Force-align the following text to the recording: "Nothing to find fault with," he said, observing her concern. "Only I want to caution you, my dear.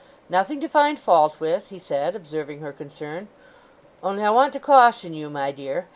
"Nothing 0.29 0.59
to 0.61 0.67
find 0.67 0.97
fault 0.97 1.39
with," 1.39 1.69
he 1.69 1.77
said, 1.77 2.15
observing 2.15 2.59
her 2.61 2.73
concern. 2.73 3.27
"Only 4.01 4.23
I 4.23 4.31
want 4.31 4.51
to 4.53 4.59
caution 4.59 5.13
you, 5.13 5.29
my 5.29 5.51
dear. 5.51 5.89